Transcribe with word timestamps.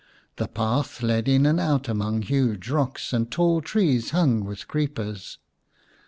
The 0.37 0.47
path 0.47 1.03
led 1.03 1.27
in 1.27 1.45
and 1.45 1.59
out 1.59 1.87
among 1.87 2.23
huge 2.23 2.71
rocks 2.71 3.13
and 3.13 3.29
tall 3.29 3.61
trees 3.61 4.09
hung 4.09 4.43
with 4.45 4.67
creepers. 4.67 5.37